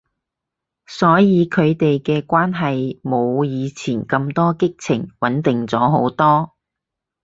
[0.87, 6.55] 所以佢哋嘅關係冇以前咁多激情，穩定咗好多